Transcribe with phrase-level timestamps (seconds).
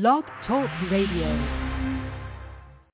[0.00, 1.63] Blog Talk Radio.